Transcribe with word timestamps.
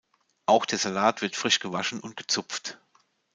Auch 0.47 0.65
der 0.65 0.79
Salat 0.79 1.21
wird 1.21 1.35
frisch 1.35 1.59
gewaschen 1.59 1.99
und 1.99 2.17
gezupft. 2.17 2.79